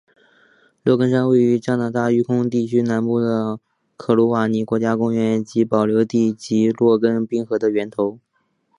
[0.81, 3.59] 洛根山位于加拿大育空地区南部的
[3.95, 8.19] 克鲁瓦尼国家公园及保留地及洛根冰河的源头。